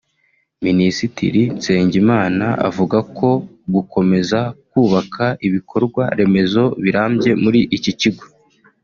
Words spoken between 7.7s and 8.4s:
iki kigo